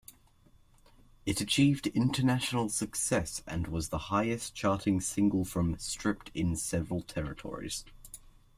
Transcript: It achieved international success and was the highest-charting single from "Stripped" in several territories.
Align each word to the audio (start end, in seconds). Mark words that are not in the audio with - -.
It 1.27 1.41
achieved 1.41 1.85
international 1.85 2.69
success 2.69 3.43
and 3.45 3.67
was 3.67 3.89
the 3.89 3.99
highest-charting 4.09 4.99
single 4.99 5.45
from 5.45 5.77
"Stripped" 5.77 6.31
in 6.33 6.55
several 6.55 7.03
territories. 7.03 7.85